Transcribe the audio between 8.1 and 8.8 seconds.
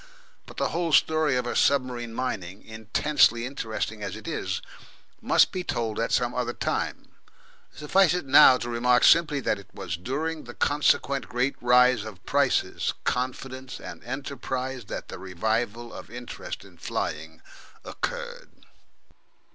it now to